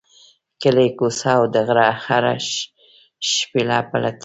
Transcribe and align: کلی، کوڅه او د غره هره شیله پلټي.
کلی، 0.61 0.89
کوڅه 0.97 1.31
او 1.37 1.41
د 1.53 1.55
غره 1.67 1.87
هره 2.05 2.33
شیله 3.31 3.77
پلټي. 3.89 4.19